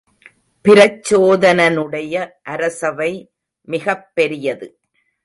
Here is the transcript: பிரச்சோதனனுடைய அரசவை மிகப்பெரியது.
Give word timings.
பிரச்சோதனனுடைய 0.65 2.13
அரசவை 2.41 3.11
மிகப்பெரியது. 3.67 4.67